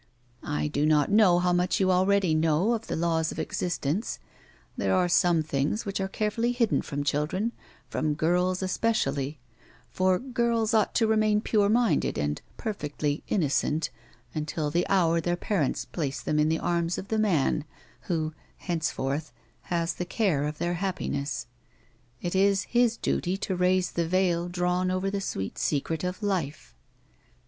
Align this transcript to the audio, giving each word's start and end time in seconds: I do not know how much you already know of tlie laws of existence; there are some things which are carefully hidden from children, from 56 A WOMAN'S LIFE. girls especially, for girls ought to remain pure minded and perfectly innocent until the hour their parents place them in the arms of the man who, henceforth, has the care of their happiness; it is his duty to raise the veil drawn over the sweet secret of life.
I 0.41 0.67
do 0.67 0.83
not 0.83 1.11
know 1.11 1.37
how 1.37 1.53
much 1.53 1.79
you 1.79 1.91
already 1.91 2.33
know 2.33 2.73
of 2.73 2.87
tlie 2.87 2.97
laws 2.97 3.31
of 3.31 3.37
existence; 3.37 4.17
there 4.75 4.95
are 4.95 5.07
some 5.07 5.43
things 5.43 5.85
which 5.85 6.01
are 6.01 6.07
carefully 6.07 6.53
hidden 6.53 6.81
from 6.81 7.03
children, 7.03 7.51
from 7.87 8.15
56 8.15 8.17
A 8.17 8.17
WOMAN'S 8.17 8.17
LIFE. 8.17 8.17
girls 8.33 8.63
especially, 8.63 9.39
for 9.91 10.17
girls 10.17 10.73
ought 10.73 10.95
to 10.95 11.05
remain 11.05 11.39
pure 11.39 11.69
minded 11.69 12.17
and 12.17 12.41
perfectly 12.57 13.21
innocent 13.27 13.91
until 14.33 14.71
the 14.71 14.87
hour 14.89 15.21
their 15.21 15.37
parents 15.37 15.85
place 15.85 16.19
them 16.19 16.39
in 16.39 16.49
the 16.49 16.57
arms 16.57 16.97
of 16.97 17.09
the 17.09 17.19
man 17.19 17.63
who, 18.09 18.33
henceforth, 18.57 19.31
has 19.69 19.93
the 19.93 20.05
care 20.05 20.45
of 20.47 20.57
their 20.57 20.73
happiness; 20.73 21.45
it 22.23 22.33
is 22.33 22.63
his 22.63 22.97
duty 22.97 23.37
to 23.37 23.55
raise 23.55 23.91
the 23.91 24.07
veil 24.07 24.49
drawn 24.49 24.89
over 24.89 25.11
the 25.11 25.21
sweet 25.21 25.59
secret 25.59 26.03
of 26.03 26.23
life. 26.23 26.73